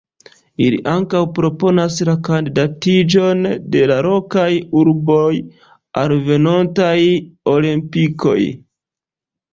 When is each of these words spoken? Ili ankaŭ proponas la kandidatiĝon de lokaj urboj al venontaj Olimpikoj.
Ili 0.67 0.77
ankaŭ 0.93 1.19
proponas 1.39 1.97
la 2.09 2.15
kandidatiĝon 2.27 3.45
de 3.75 3.83
lokaj 3.91 4.49
urboj 4.83 5.29
al 6.05 6.15
venontaj 6.31 6.99
Olimpikoj. 7.55 8.39